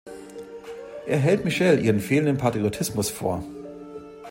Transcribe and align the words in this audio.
Er 1.05 1.19
hält 1.19 1.45
Michelle 1.45 1.79
ihren 1.79 1.99
fehlenden 1.99 2.37
Patriotismus 2.39 3.11
vor. 3.11 3.43